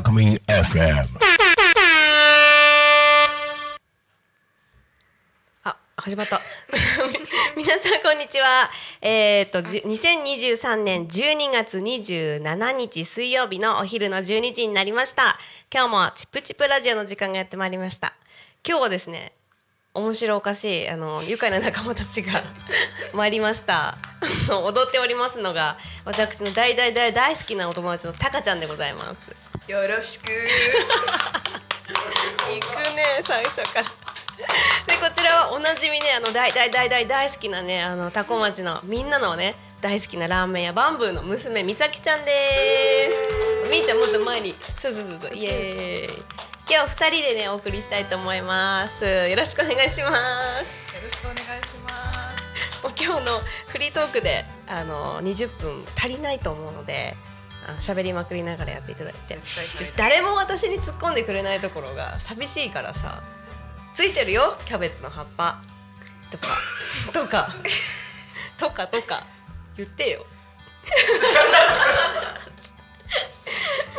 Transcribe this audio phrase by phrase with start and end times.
[0.00, 1.08] Alchemy FM.
[5.64, 6.40] あ、始まった。
[7.56, 8.70] 皆さんこんにちは。
[9.02, 15.36] えっ、と2023年12月27日水曜日のお昼の12時になりました。
[15.74, 18.14] 今日もチップチップラジオの時間がやってまいりました。
[18.64, 19.32] 今日はですね、
[19.92, 22.44] 面白おかしいあの愉快な仲間たちが
[23.12, 23.98] 参りました。
[24.48, 29.32] 踊っておりますのが私の大大大大好きなお友達のタカちゃんでございます。
[29.70, 30.36] よろしく 行
[32.60, 33.84] くね最初から。
[34.86, 43.16] でこちらはおなじみねあの大大大大大好きなねあのタコ町のみんなのね大好きなラーメン屋バンブーの娘みさきちゃんです。
[43.68, 46.49] みーちゃんもっと前にそうそうそうそうイエーイ。
[46.70, 49.04] 今日二人でねお送りしたいと思います。
[49.04, 50.94] よろしくお願いします。
[50.94, 51.90] よろしくお願いしま
[52.38, 52.80] す。
[52.84, 57.16] もう今日のフリートークであの20分足りないと思うので
[57.66, 59.36] あ喋りまくりながらやっていただいて。
[59.96, 63.20] 誰も私に突っ込んでくれないところが寂しいからさ
[63.92, 65.60] ついてるよキャベツの葉っぱ。
[66.30, 66.46] とか
[67.12, 67.52] とか
[68.56, 69.26] とかとか
[69.76, 70.24] 言ってよ。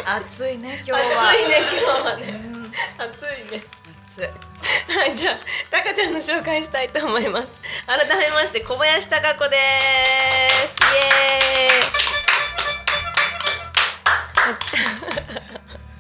[0.06, 1.30] 暑いね今日は。
[1.32, 2.28] 暑いね今日はね。
[2.46, 2.51] うん
[3.02, 3.64] 暑いね
[4.08, 4.28] 暑い
[4.94, 5.38] はい、じゃあ、
[5.72, 7.54] たかちゃんの紹介したいと思います。
[7.88, 9.56] 改めまして、小林貴子で
[10.68, 10.76] す。
[10.84, 12.02] イエーイ。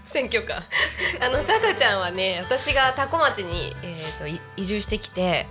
[0.05, 0.63] 選挙か。
[1.21, 5.47] あの、たかちゃんはね、私が多古町に、えっ、と、い移住してきて。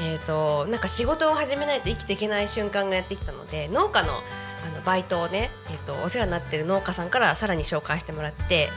[0.00, 4.22] えっ、と、なんか仕事を始めないと生きていけない瞬間がやってきたので、農家の。
[4.66, 8.70] あのバイトをね、えっ、と、お世話になってる農家さんから、さらに紹介してもらって。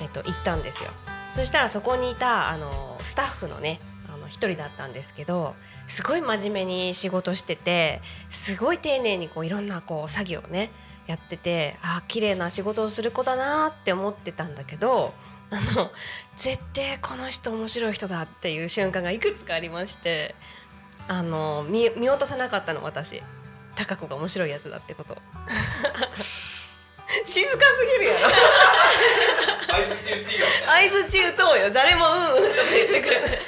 [0.00, 0.90] えっ、と、行ったんですよ。
[1.36, 5.54] そしたらそこにいたあのスタッフのねあの一人だったんですけど
[5.86, 10.70] すごい真面目に仕事しててすごい丁寧にこういろんなこう作業をね
[11.06, 15.12] やっててあ綺麗な仕事をする子だなって思ってたんだけど
[15.50, 15.90] あの
[16.36, 20.34] 絶対この人面白い人だっていう瞬間がいくつかありまして
[21.06, 23.22] あの見見落とさなかったの私。
[23.76, 25.18] 貴子が面白いやつだってこと。
[27.24, 28.30] 静かすぎるやろ。
[29.68, 31.70] 相づち打とうよ。
[31.70, 33.30] 誰もうんうんとか言ってくれない。
[33.30, 33.40] から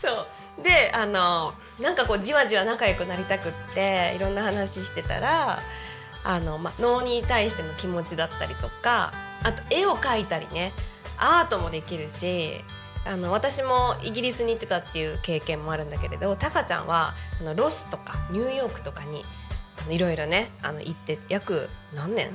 [0.00, 0.22] そ
[0.60, 0.62] う。
[0.62, 5.60] であのなんかこうじわじわ仲良くなりたくっていろんな話してたら
[6.24, 9.12] あの、ま、能に対しての気持ちだったりとか
[9.44, 10.72] あと絵を描いたりね。
[11.18, 12.64] アートもできるし
[13.04, 19.24] あの私もイギリスに行ってたっていう経験もあるんだけれどタカちゃんはあのロスとかニューヨークとかに
[19.88, 22.30] いろいろねあの行って約何年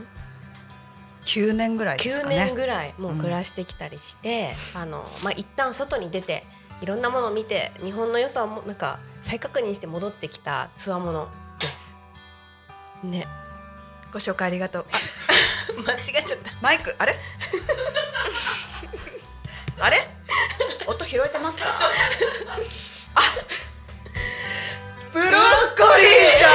[1.25, 2.35] ？9年ぐらいです9かね。
[2.37, 6.43] 年ぐらいもう暮らしてきたりして、あのまあ一旦外に出て
[6.81, 11.95] いろんなものを見て日本の良さをもなんか再確認して戻ってきたつわものです。
[13.03, 13.25] ね。
[14.11, 14.85] ご紹介ありがとう。
[14.91, 14.97] あ
[15.87, 16.51] 間違えちゃった。
[16.61, 17.17] マイクあれ？
[19.79, 20.07] あれ？
[20.87, 21.63] 音拾えてますか？
[23.15, 23.21] あ
[25.13, 25.37] ブロッコ
[25.97, 26.51] リーじゃん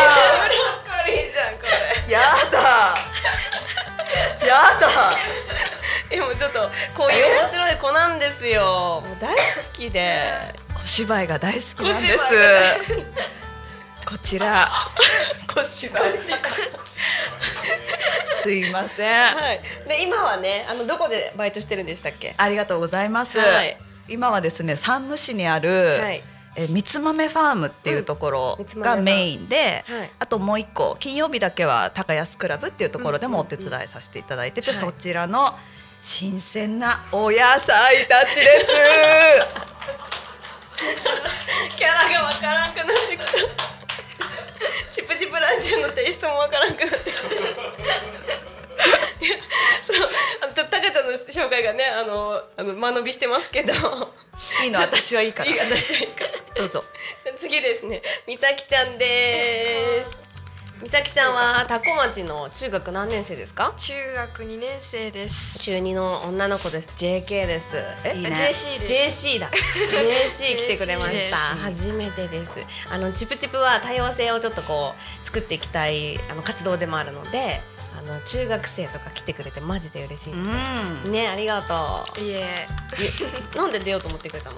[2.09, 2.21] や
[2.51, 2.95] だ。
[4.47, 5.13] やだ。
[6.09, 6.61] でもちょっと
[6.95, 9.03] こういう面白い子なんですよ。
[9.05, 9.41] もう大好
[9.73, 10.23] きで。
[10.75, 12.97] 小芝居が大好きなんです。
[14.07, 14.71] こちら。
[15.47, 16.03] 小芝居。
[18.43, 19.37] すいません。
[19.37, 19.61] はい。
[19.87, 22.35] で今はねあのどこでバイトしてるんでしたっけ？
[22.39, 23.77] ありがとうございます、はい。
[24.09, 26.23] 今はですね山武市にある、はい
[26.61, 30.11] えみつ豆ファームっていうところがメインで、はい。
[30.19, 35.55] あともう一個金曜日だけは高安クラブっていうところでもお手伝いさせていただいてて、うんうんうんそちらの
[36.03, 38.73] 新鮮なお野菜たちです。
[41.77, 43.27] キャラがわからんくなってきた。
[44.91, 48.58] チプチプラジオのテイストもわからんくなってきた。
[49.21, 49.37] い や
[49.83, 50.09] そう、
[50.43, 53.73] あのちょっとタカちゃんの紹介がね、あの、あの間延びしてますけど。
[54.63, 56.31] いいの私はいいからいい私はいいから。
[56.55, 56.85] どうぞ
[57.37, 60.29] 次ですね、みさきちゃんです。
[60.81, 63.75] みさきちゃんは多古町の中学何年生ですか？
[63.77, 65.59] 中学2年生です。
[65.59, 66.89] 中二の女の子です。
[66.97, 67.75] JK です。
[68.05, 72.55] えいいね JC です JC だ JC 来てくれました初めてです
[72.89, 77.61] あのチプチプは多様性をちょっとこう作っていきたいあの活動でもあるので
[77.97, 81.13] あの中学生とか来てくれてマジで嬉しい、うん。
[81.13, 82.21] ねありがとう。
[82.21, 82.67] いえ、
[83.55, 84.57] えなんで出ようと思ってくれたの？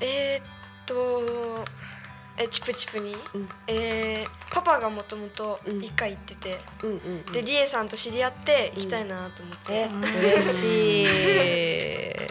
[0.00, 0.44] えー、っ
[0.84, 1.64] と、
[2.38, 3.48] えチプチプに、うん。
[3.66, 5.82] えーパパがもともとうん。
[5.82, 6.96] 一回行ってて、うんうん、
[7.26, 9.88] うん、でリエさんと知り合って行きたいなと思って、え
[10.36, 11.06] 嬉しい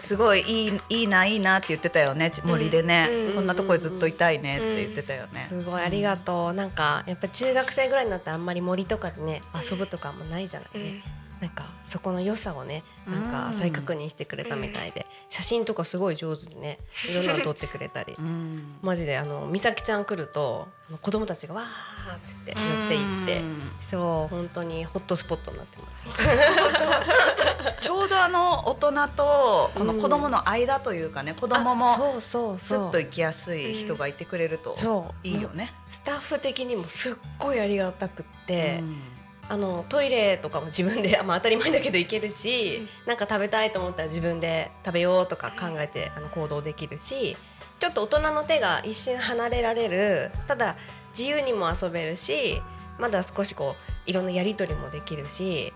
[0.06, 3.34] すごいいいいいないいなって言ってたよね森でね、うん。
[3.34, 6.52] こんなとこでずっといたいねって言ってたよね、すごいありがとう。
[6.54, 11.02] なんかやっぱ中学生ぐらいになったらあんまり森とかでね遊ぶとかもないじゃないね、
[11.40, 16.78] なんかそこの良さをねなんか再確認してくれたみたいで、写真とかすごい上手にね
[17.10, 18.14] いろんなの撮ってくれたり。
[18.18, 18.76] うん。
[18.82, 20.68] マジであの美咲ちゃん来ると
[21.02, 23.40] 子供たちがわーって言って乗っていって。
[23.40, 26.06] うんそう本当にホットスポットになってます。
[27.80, 32.88] ちょうどあの大人とこの子供の間というかね、子供もそうそうスそう。
[32.88, 34.74] ッと行きやすい人がいてくれると
[35.22, 35.72] いいよね。
[35.90, 39.02] スタッフ的にもすっごいありがたくって、うん
[39.48, 47.36] あのトイレとかも自分で、 まあ、当たり前だけど行けるし、なんか食べたいと思ったら自分で食べようとか考えてあの行動できるし
[47.78, 50.76] ちょっと大人の手が一瞬離れられるただ
[51.16, 52.60] 自由にも遊べるし
[52.98, 53.76] まだ少しこ
[54.06, 55.72] ういろんなやり取りもできるし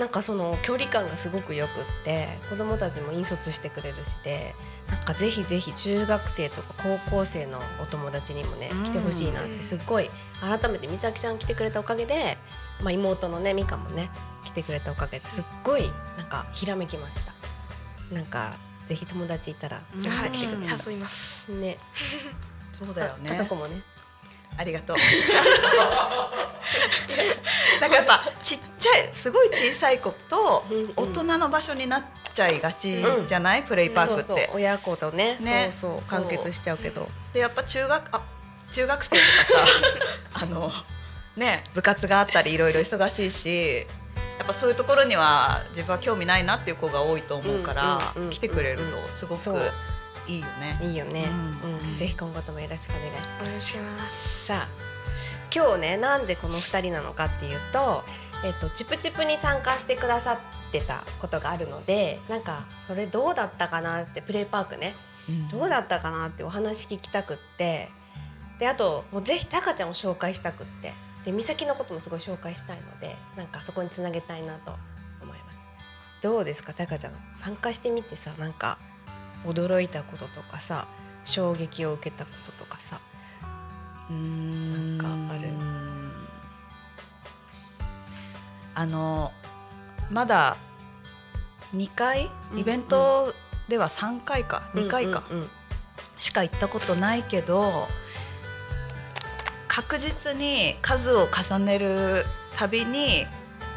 [0.00, 4.54] なんかその距離感がすごくよくって子供たちも引率してくれるしで
[4.88, 8.84] なんかぜひぜひ中学生とか高校生のお友達にもねうん。
[8.84, 10.08] 来てほしいなってすっごい
[10.40, 12.38] 改めて美咲ちゃん来てくれたおかげで、
[12.82, 14.10] まあ、妹のね美香もね
[14.46, 15.82] 来てくれたおかげですっごい
[16.16, 17.34] なんかひらめきました。
[18.10, 18.54] なんか
[18.88, 21.52] ぜひ友達いたら誘います。
[21.52, 21.76] ね。
[22.82, 23.46] そうだよね。
[23.46, 23.82] こもね。
[24.56, 24.96] ありがとう。
[27.80, 30.92] なんかやっぱちっちゃいすごい小さい子とうんうん。
[30.96, 32.04] 大人の場所になっ
[32.34, 34.22] ちゃいがちじゃない、プレイパークって。
[34.22, 34.46] そうそう。
[34.54, 35.72] 親子とねね。
[35.78, 37.08] そうそう完結しちゃうけど。
[37.32, 38.22] でやっぱ中学あ
[38.72, 40.72] 中学生とかさ あの
[41.36, 43.86] ね部活があったりいろいろ忙しいし
[44.38, 49.70] やっぱそういうところには自分は興味ないなっていう子が多いと思うから、うんうんうん来てくれるとすごく
[50.26, 50.78] いいよね。
[50.82, 51.90] いいよね、うん。
[51.90, 51.96] うん。
[51.96, 53.42] ぜひ今後ともよろしくお願いします。
[53.42, 54.46] お願いします。
[54.46, 54.89] さあ
[55.54, 58.04] 今日ねなんでこの2人なのかっていうと、
[58.44, 60.34] えっと、チプチプに参加してくださ
[60.68, 64.94] ってたことがあるのでなんかそれどうだったかなってプレイパークね
[65.50, 67.88] どうだったかなってお話聞きたくって
[68.58, 70.92] であともうぜひタカちゃんを紹介したくって
[71.24, 74.72] で美咲のこともすごい紹介したいのでなんかそこにつなげたいなと
[75.20, 75.58] 思います。
[76.22, 77.12] どうですかタカちゃん？
[77.36, 78.78] 参加してみてさなんか
[79.44, 80.86] 驚いたこととかさ
[81.24, 83.00] 衝撃を受けたこととかさ。
[84.10, 85.06] なんか
[88.74, 89.32] あの
[90.10, 90.56] まだ
[91.74, 93.34] 2回うんイベント
[93.68, 95.50] では3回か、2回か、うんうんうん。
[96.18, 97.86] しか行ったことないけど
[99.68, 102.26] 確実に数を重ねる
[102.56, 103.26] たびに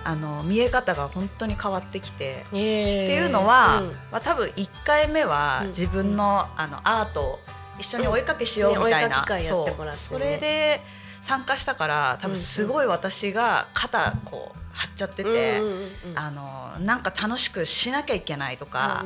[0.04, 3.06] あの見え方が本当に変わってきて、えー。
[3.06, 3.92] っていうのは、うん。
[4.12, 5.68] まあ、多分1回目はうん。
[5.69, 7.40] 自分の,、あのアートを
[7.80, 8.86] 一緒にお絵かきしよううん。
[8.86, 9.44] みたいな、ね。
[9.44, 9.95] そう。
[9.95, 10.81] それで
[11.23, 16.19] 参加したから多分すごい私が肩こう張っちゃってて、うんうんうんうん。
[16.19, 19.05] あのなんか楽しくしなきゃいけないとか。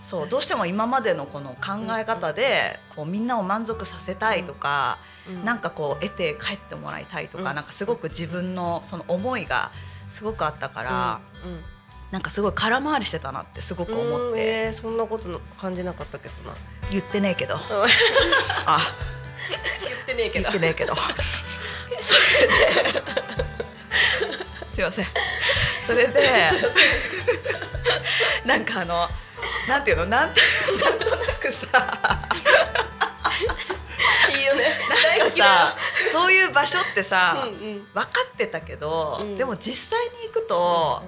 [0.00, 4.98] そうどうしても今までのこの考え方で、こうみんなを満足させたいとか、
[5.44, 7.56] なんかこう得て帰ってもらいたいとか、うん。
[7.56, 9.72] なんかすごく自分のその思いが
[10.08, 11.60] すごくあったから、うんうん。
[12.12, 16.56] なんかすごい空回りしてたなってすごく思って、うんえーそんなことの感じなかったけどな。
[16.90, 17.56] 言ってねえけど。
[18.66, 18.80] あ。
[19.88, 20.94] 言ってねえけ言ってねえけど
[22.00, 23.02] それで
[24.74, 25.06] すいません。
[25.86, 26.20] それで
[28.44, 29.08] なんかあの
[29.68, 30.06] なんていうの？
[30.06, 30.40] なんと
[30.84, 31.66] なんとなくさ。
[34.36, 34.64] いいよね。
[35.18, 35.76] なんかさ
[36.12, 37.88] そういう場所ってさ、うんうん。
[37.94, 39.36] 分かってたけど、うん。
[39.36, 41.02] でも実際に行くと、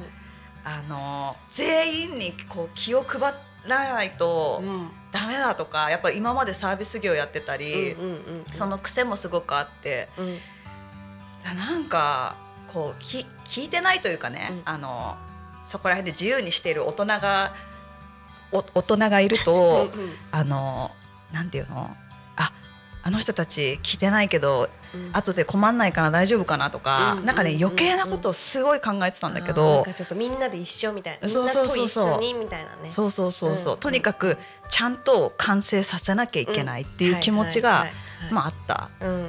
[0.65, 3.21] あの全員にこう気を配
[3.67, 4.69] らないとうん。
[4.69, 8.45] うんダメだとかやっぱ今までサービス業やってたり、うんうんうん。
[8.53, 10.39] その癖もすごくあってうん
[11.45, 14.63] なんかこうき聞いてないというかね、うん。
[14.65, 15.17] あの
[15.65, 17.55] そこら辺で自由にしている大人が
[18.53, 20.13] お大人がいると、うんうん。
[20.31, 20.91] あの
[21.33, 21.95] なんていうの？
[23.09, 25.11] ああの人たち聞いてないけどうん。
[25.13, 27.25] 後で困んないかな大丈夫かなとか、うん。
[27.25, 31.29] なんかねうん余計なことをすごい考えてたんだけど、かちょっとみんなで一緒みたいな。
[31.29, 32.15] そうそうそうとそう。
[32.15, 32.91] 一緒にみたいなね。
[32.91, 33.81] そうそうそうそう、うん。
[33.81, 34.39] とにかく
[34.69, 37.87] ちゃんと完成させなきゃいけないっていう気持ちが、
[38.31, 39.25] まああった、あうんうん。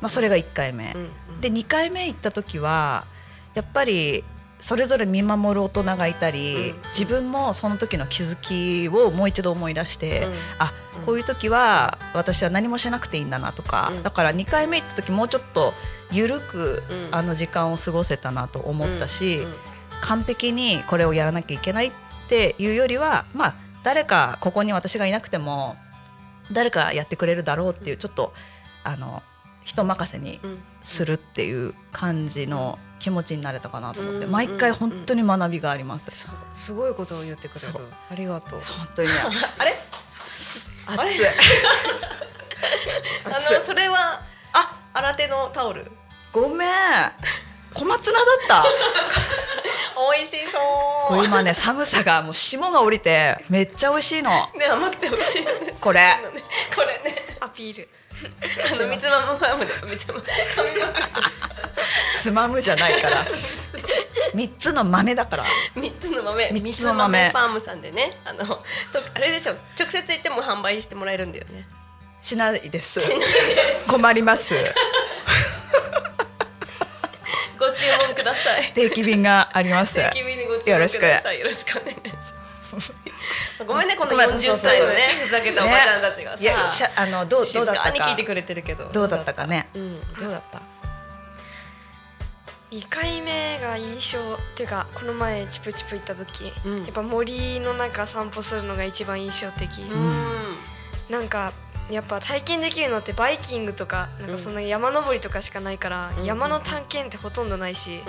[0.00, 3.04] まあ、それが1回目、うんうんで2回目行った時は
[3.52, 4.24] やっぱり
[4.58, 6.88] それぞれ見守る大人がいたり、うん。
[6.88, 10.34] 自分もその時の気づきをもう一度思い出して、うん。
[10.58, 10.72] あ
[11.04, 14.02] こういう時は私は何もしなくていいんだなとか、うん。
[14.02, 15.74] だから2回目行った時もうちょっと
[16.10, 17.08] 緩く、うん。
[17.12, 19.54] あの時間を過ごせたなと思ったし、うん。
[20.00, 21.92] 完璧にこれをやらなきゃいけないっ
[22.28, 25.76] ていうよりはまあ誰かここに私がいなくても
[26.52, 28.32] 誰かやってくれるだろうっていうちょっと
[28.84, 29.22] あの
[29.64, 36.28] 人任せにうんするっていう感じの気持ちになれたかなと思ってうん毎回本当に学びがあります。
[36.52, 37.72] すごいことを言ってくれる。
[38.10, 38.60] ありがとう。
[38.60, 39.14] 本当にね。
[39.58, 39.78] あれ？
[40.86, 41.10] あれ？
[41.10, 41.26] 熱い。
[43.26, 43.28] あ
[43.58, 44.20] のそれは
[44.52, 45.90] あ新手のタオル。
[46.32, 46.68] ごめん。
[47.74, 48.64] 小松菜だった。
[50.16, 51.08] 美味しそう。
[51.08, 54.30] これ今ね寒さがもう霜が降りてめっちゃ美味しいの。
[54.56, 55.44] ね甘くて美味しい
[55.80, 56.14] これ。
[56.74, 57.36] これね。
[57.40, 57.88] アピール
[58.72, 60.12] あの三つ葉もファームで三つ葉
[60.56, 61.02] 髪の毛
[62.16, 63.26] つまむじゃないから。
[64.34, 65.44] 三つの豆だから。
[65.74, 66.50] 三つの豆。
[66.50, 68.18] 三三つつの豆豆ファームさんでね。
[68.24, 68.62] あのと
[69.14, 71.68] あれでしょ直接行っても販売してもらえるんだよね。
[72.20, 73.00] しないです。
[73.00, 73.86] しないです。
[73.88, 74.54] 困ります。
[77.58, 78.72] ご注文ください。
[78.74, 79.94] 定期便があります。
[79.94, 81.38] 定期便でご注文ください。
[81.38, 82.35] よろしくお願いします
[83.66, 84.94] ごめんねこのごめん40歳のね
[85.24, 87.92] ふざけたおばちゃんたちがさ、いやしゃあのどうど静うだったか。
[87.92, 88.88] かに聞いてくれてるけど。
[88.92, 89.68] どうだったかね。
[89.74, 90.62] うんどうだった
[92.70, 94.22] ？2回目が印象っ
[94.56, 96.82] ていうかこの前チプチプ行った時、うん。
[96.82, 100.56] やっぱ森の中散歩するのが一番印象的、うん。
[101.08, 101.52] なんか
[101.90, 108.02] やっぱ体験できるのってバイキングとかなんかそんな山登りとかしかないから、うん山の探検ってほとんどないし、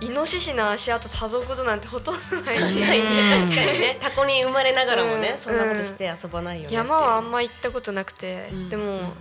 [0.00, 0.06] うん。
[0.06, 2.78] イノシシの足跡たどることなんてほとんどないし。
[2.78, 3.98] ないね確かにね。
[4.00, 5.38] タコに生まれながらもね、うん。
[5.38, 8.68] そんなことして遊ばないよね山はあんま行ったことなくて、うん。
[8.68, 9.12] でも、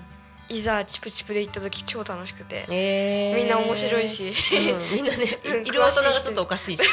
[0.50, 3.36] いざチプチプで行った時超楽しくて、えー。
[3.36, 4.93] みんな面白いし、うん。
[4.93, 6.86] みんなね うんいる大人がちょっとおかしいしね。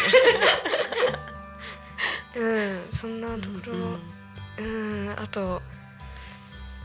[2.36, 2.88] うん。
[2.92, 3.74] そんなところ、
[4.64, 5.14] うん。
[5.16, 5.60] あと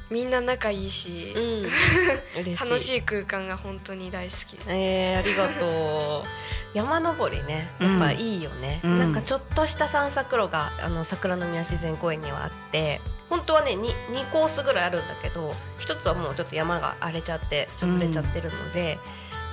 [0.09, 2.41] みんな仲いいし、うん。
[2.41, 2.69] 嬉しい。
[2.69, 4.57] 楽しい空間が本当に大好き。
[4.67, 6.27] えー、ありがとう。
[6.75, 8.99] 山登りねやっぱいいよね、うん。
[8.99, 13.79] なんかちょっとした散策路があの桜の宮自然公園にはあって本当はね 2,
[14.11, 18.99] 2コースぐらいあるんだけど一つはもうちょっと山が荒れちゃって潰れちゃってるので、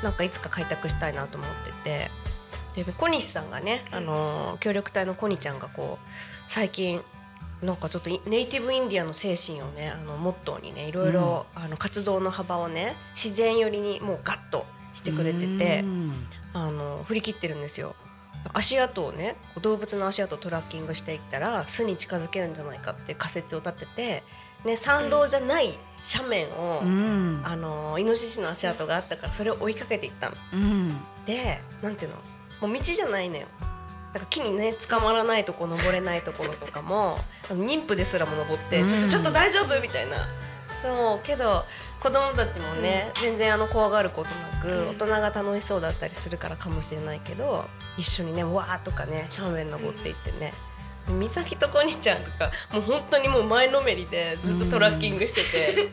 [0.03, 2.11] なんかいつか開拓したいなと思ってて。
[2.75, 6.09] で小西さんがね、あのー協力隊のコニちゃんがこう
[6.49, 7.05] 最近
[7.63, 17.95] なんかちょっとイネイティブインディアンの精神をねあのモットーにねいろいろ、あの活動の幅をね自然寄りにもうガッとしてくれててうんあの振り切ってるんですよ。
[18.53, 24.23] 足跡をね動物の足跡をトラッキングしていったら巣に近づけるんじゃないかって仮説を立てて、
[24.65, 25.79] ね、山道じゃない
[26.19, 30.35] 斜面を、うんあのイノシシの足跡があったからそれを追いかけていったの。
[30.55, 30.89] うん
[31.25, 32.17] でなんていうの？
[32.69, 33.47] もう道じゃないのよ。
[34.13, 38.87] なんか木にね捕まらないとこ登れないところとかも妊婦ですらも登って、うん。
[38.89, 39.81] ちょっとちょっと大丈夫？
[39.81, 40.29] みたいな。
[40.83, 41.65] そうけど
[42.01, 44.89] 子供たちもね、全然あの怖がることなく、うん。
[44.91, 47.65] 大人が楽しそうだったりするからかもしれないけど
[47.97, 50.53] 一緒にねわーとかね斜面登っていってね、
[51.07, 55.89] で美咲とこにちゃんとかもう本当にもう前のめりでずっとトラッキングしてて。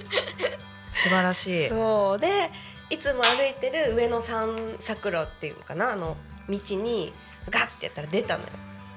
[0.92, 1.70] 素晴らしい。
[1.70, 2.20] そう。
[2.20, 2.50] で
[2.90, 5.94] いつも歩いてる上の散策路っていうのかな？
[5.94, 6.18] あの
[6.50, 7.14] 道に
[7.50, 8.50] ガッてやったら出たのよ。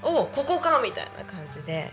[0.02, 1.92] おおここかみたいな感じで。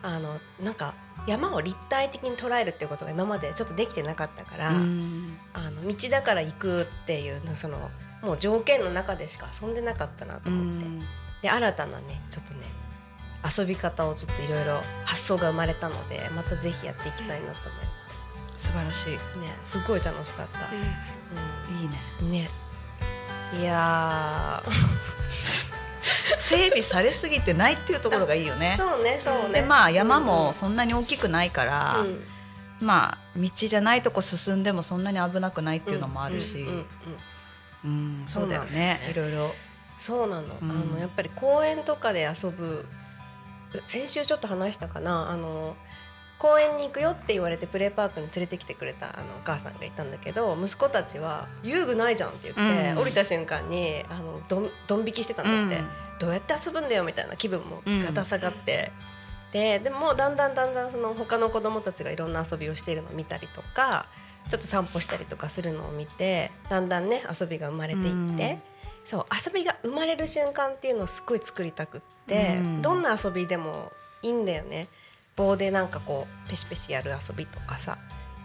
[0.00, 0.94] あのなんか
[1.26, 5.36] 山を立体的に捉えるっていうことが今までちょっとできてなかったから、うん。
[5.52, 7.90] あの道だから行くっていうのその
[8.22, 11.00] もう条件の中でしか遊んでなかったなとう思って、ん。
[11.42, 12.60] で新たなねちょっとね
[13.58, 17.88] 遊び方をちょっといろいろ発想が生まれたのでまたぜひやっていきたいなと思いま
[18.56, 19.04] 素晴らしい。
[19.04, 19.08] す。
[19.10, 19.18] ね
[19.62, 20.60] すごい楽しかった。
[21.72, 22.00] いいね。
[22.22, 22.30] うん。
[22.30, 22.48] ね。
[23.58, 24.62] いや
[26.48, 29.60] 整備されすぎてないっていうところがいいよーねそうねそうね。
[29.60, 32.24] でまあ山もそんなに大きくないから、うん。
[32.80, 36.64] まあ道じゃないとこ進んでもそんなに危なくないっていうのもあるし、
[37.84, 39.00] うんそうだよね。
[39.10, 39.52] いろいろ。
[39.98, 40.70] そうなの,、ん。
[40.70, 42.86] あのやっぱり公園とかで遊ぶ
[43.84, 45.30] 先週ちょっと話したかな。
[45.30, 45.76] あの
[46.38, 52.98] 公園に行くよって言われてプレーパークに連れてきてくれたあのお母さんがいたんだけど息子たちは「遊具ないじゃん」って言って、うん。
[52.98, 55.84] 降りた瞬間にあのどんどん引きしてたんだって、
[56.18, 58.92] どうやって遊ぶんだよみたいな気分もガタ下がって、
[59.52, 64.06] ででもだんだんだんだんその他の子供たちがいろんな遊びをしているのを見たりとか
[64.48, 68.62] ちょっと散歩したりとかするのを見てだんだんね遊びが生まれていって、うん。
[69.04, 72.82] そう遊びが生まれる瞬間っていうのをすごい作りたくって、うん。
[72.82, 73.90] どんな遊びでも
[74.22, 74.88] いいんだよね
[75.38, 77.96] 棒でなんかこうペシペシやる遊びとかさ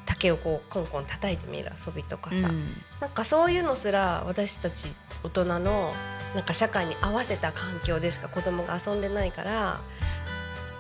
[0.06, 2.76] 竹をこうコンコン叩いてみる遊びとかさ、うん。
[3.02, 5.94] なんかそういうのすら私たち大人の
[6.36, 9.80] なんか社会に合わせた環境でしか子供が遊んでないから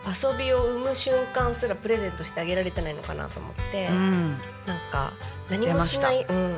[0.05, 4.37] 遊びを生む瞬間すらプレゼントしてあげられてないのかなと思って、うん。
[4.65, 5.13] なんか
[5.49, 6.55] 何もしないうん。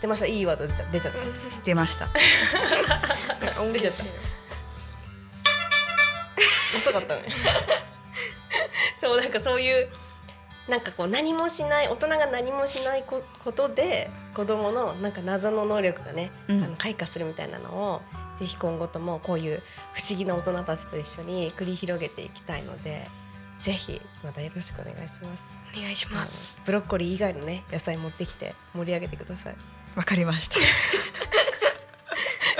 [0.00, 0.26] 出ました。
[0.26, 1.18] いいワード出ちゃ 出ちゃった。
[1.64, 2.08] 出ました。
[3.60, 4.04] うん出ちゃった。
[6.78, 7.22] 遅かったね
[9.00, 9.88] そうなんかそういう
[10.68, 18.02] なんかこう何もしない大人が何もしないこことで子供のなんか謎の能力がね、うんあの開花するみたいなのを
[18.38, 19.62] ぜひ今後ともこういう
[19.94, 23.08] 不思議な大人たちと一緒に繰り広げていきたいので
[23.60, 25.58] ぜひまたよろしくお願いします。
[25.76, 29.56] お願いしますブロッコリー以外のね野菜持ってきて盛り上げてください。
[29.96, 30.58] わかりました。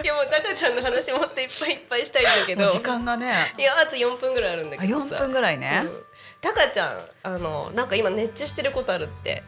[0.02, 5.82] いやもうタカちゃんの話もっといっぱいいっぱいしたいんだけど時間がね、いやあと4分ぐらいあるんだあけどさ4分ぐらいね。
[5.84, 6.07] うん
[6.40, 9.42] タカちゃんあのなんか今熱中してることあるって。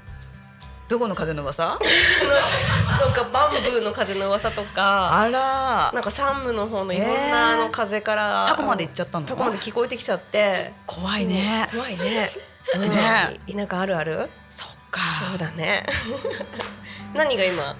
[0.89, 1.67] どこの風の噂？
[1.71, 1.79] なん
[3.13, 5.21] かバンブーの風の噂とか。
[5.21, 5.93] あら。
[5.93, 9.25] なんか山武の方のいろんなあの風から、タコまで行っちゃったの？
[9.25, 10.73] タコまで聞こえてきちゃって。
[10.87, 11.69] 怖いね。
[11.71, 12.33] 怖い ね。
[12.75, 12.91] うん。
[12.91, 14.29] ね田舎あるある？
[14.51, 15.01] そっか。
[15.31, 15.87] そうだね。
[17.15, 17.77] 何が今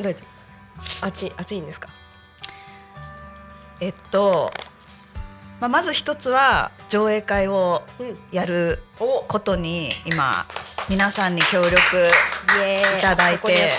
[0.00, 0.22] だって
[1.00, 1.88] 暑い暑いんですか？
[3.80, 4.52] えっと、
[5.58, 8.18] まあまず一つは上映会をうん。
[8.32, 9.24] やるお。
[9.28, 10.46] ことに今
[10.88, 13.70] 皆さんに協力いただいて。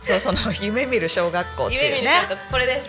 [0.00, 2.12] そうその 夢見る小学校っていうね。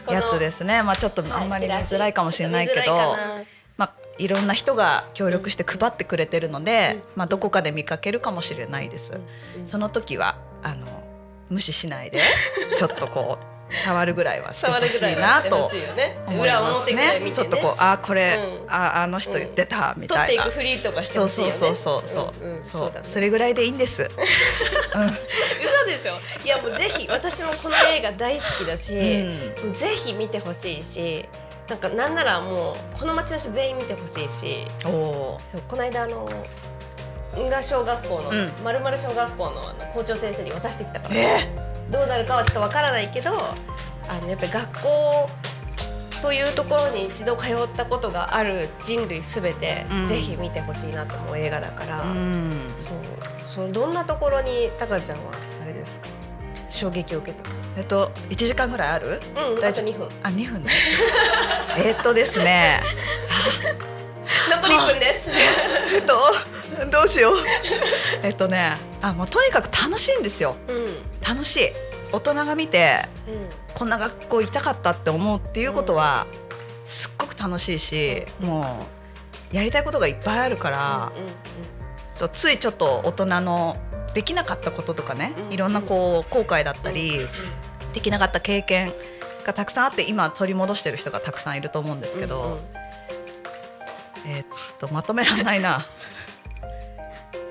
[0.09, 0.83] やつですね。
[0.83, 3.17] まあちょっとあんまり見づらいかもしれないけど、
[3.75, 7.03] まあいろんな人が協力して配ってくれてるので、うん。
[7.15, 9.13] まあどこかで見かけるかもしれないです。
[9.13, 9.67] うん。
[9.67, 10.85] その時はあの
[11.49, 12.19] 無視しないで
[12.77, 15.69] ちょっとこう触るぐらいはして触ほしるぐらいはいなと
[16.27, 17.19] 思いますね。
[17.19, 17.31] てね。
[17.31, 18.71] ちょっとこうあこれ、うん。
[18.71, 20.25] ああの人言ってたみたいな。
[20.25, 20.55] 取っていく。
[20.57, 21.53] フリーとかしてそうほしいよね。
[21.53, 22.99] そうそうそうそう、んんそそうね。
[23.03, 24.03] それぐらいでいいんです。
[24.03, 24.09] うん。
[24.09, 26.13] 嘘でしょ。
[26.43, 28.93] いやもうぜひ私もこの映画大好きだし、
[29.63, 31.27] もうぜひ見てほしいし
[31.67, 34.65] なんかなんならもうこの町の人全員見てほしいし。
[34.85, 36.29] おおそうこの間あの
[37.35, 38.51] 運河小学校の、うん。
[38.63, 43.31] まるまる小学校のあの校長先生に渡してきたから、えどうなるかはちょっとわからないけど
[44.09, 45.29] あのやっぱり学校
[46.21, 52.69] というところに一度通ったことがある人類すべて、うんぜひ見てほしいなと思う映画だから、うん。
[52.79, 52.91] そう
[53.47, 56.07] そのどんなところにタカちゃんはあれですか？
[56.69, 59.21] 衝撃を受けたえっと一時間ぐらいある？
[59.35, 60.69] うんあと大丈夫2分あ二分ね。
[61.77, 62.81] えっとですね。
[64.51, 65.29] 残り1分です
[65.93, 66.13] えっと
[66.91, 67.37] どうしよう。
[68.23, 70.55] えっとねあもうとにかく楽しいんですよ。
[70.67, 71.71] うんうん楽しい。
[72.11, 73.05] 大人が見て
[73.73, 76.25] こんな学校行きたかったって思うっていうことは、
[76.85, 78.87] すっごく楽しいし、も
[79.51, 81.11] うやりたいことがいっぱいあるから、
[82.25, 83.77] うついちょっと大人の
[84.13, 87.27] できなかったこととかね、うんいろんなこう後悔だったり、
[87.93, 88.93] できなかった経験
[89.45, 92.59] がたくさんあって今取り戻してる人がたくさんいると思うんですけど、うんうん
[94.27, 94.45] えーっ
[94.79, 95.85] とまとめらんないな。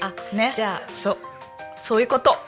[0.00, 0.52] あね。
[0.54, 1.18] じゃあそう。
[1.82, 2.36] そういうこと。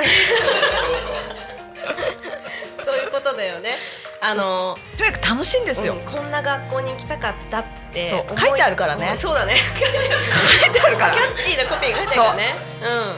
[2.85, 3.77] そういうことだよね。
[4.21, 5.93] あのとにかく楽しいんですよ。
[5.95, 9.11] うんこんな学校に行きたかったって書いてあるからね。
[9.13, 9.55] うんそうだね。
[9.57, 11.15] 書いてあるから。
[11.15, 12.55] キャッチーなコピーが書いてあるからね。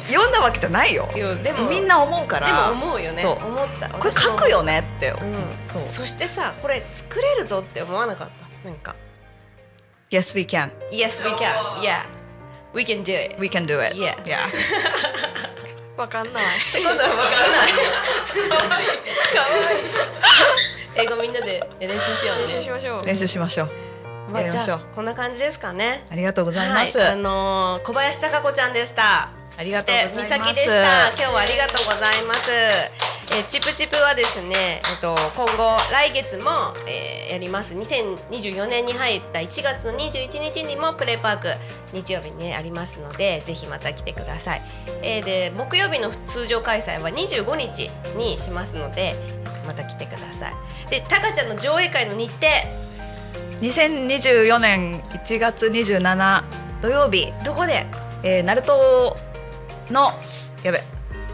[0.08, 1.08] 読んだわけじゃないよ。
[1.42, 2.46] でもみんな思うから。
[2.48, 3.22] でも思うよね。
[3.22, 3.36] そう。
[3.46, 3.88] 思った。
[3.88, 5.58] これ書くよねって、うん。
[5.72, 5.82] そう。
[5.86, 8.28] そしてさこれ作れるぞって思わなかっ
[8.62, 8.68] た？
[8.68, 8.94] なんか。
[10.10, 10.70] Yes we can.
[10.90, 11.54] Yes we can.
[11.80, 12.02] Yeah
[12.74, 13.36] we can do it.
[13.38, 13.94] We can do it.
[13.96, 14.16] Yeah.
[14.24, 14.46] yeah.
[15.96, 16.44] わかんない。
[16.72, 17.72] ちょ今度は分からない。
[17.72, 18.86] かわいい。
[18.86, 20.20] かわいい
[20.96, 22.42] 英語みんなで練習しようね。
[22.42, 23.06] 練習しましょう。
[23.06, 23.70] 練習しましょう。
[24.30, 24.64] まあやりましょう。
[24.64, 26.06] じゃあこんな感じですかね。
[26.10, 29.39] ありがとうございます、はい、あのー小林貴子ちゃんでした。
[29.60, 31.08] ありがとうございますでした。
[31.08, 32.50] 今日はありがとうございます。
[32.50, 37.74] えーチプチプはですね、えっと今後来月も、えーやります。
[37.74, 41.48] 2024年に入った1月の21日にもプレイパーク
[41.92, 44.62] 日曜日にねありますので、ぜひまた来てください。
[45.02, 49.14] えーで木曜日の通常開催は25日にしますので、
[49.66, 50.90] また来てください。
[50.90, 52.46] で、タカちゃんの上映会の日程。
[53.60, 56.44] 2024年1月27
[56.80, 57.84] 土曜日、どこで？
[58.22, 59.29] えー、鳴門
[59.90, 60.12] の
[60.62, 60.84] やべ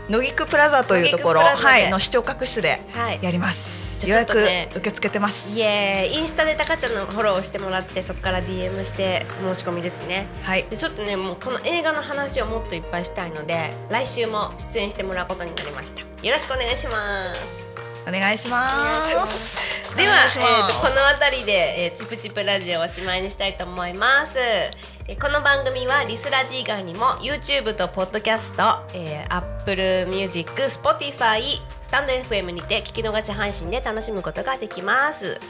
[0.09, 3.19] 野木区プラザというところ、はい、の視聴覚室ではい。
[3.21, 5.59] やります、じ予約受け付けてます。
[5.59, 6.19] イエーイ。
[6.21, 10.29] インスタでタカちゃんのフォローをしてもらってそこから DM して申し込みですね。
[10.43, 10.65] はい。
[10.71, 16.03] でちょっとねもうこの映画の話をもっといっぱいしたいので来週も出演してもらうことになりました。
[16.03, 17.67] よろしくお願いします。
[18.09, 31.41] お願いしますでは、えーとこの辺りで、えーチプチプラジオをおしまいにしたいと思います、えーこの番組はリスラジ以外にも YouTube と Podcast、えー、Apple Music、Spotify、
[31.81, 35.41] スタンド FM にて聞き逃し配信で楽しむことができます。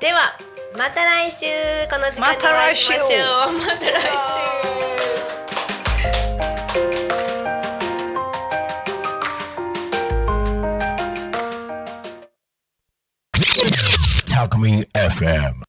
[0.00, 0.36] では
[0.76, 1.46] また来週。
[1.88, 3.58] この時間にお会いしましょう。
[3.58, 4.02] また来
[5.02, 5.07] 週
[14.38, 15.67] Alchemy FM.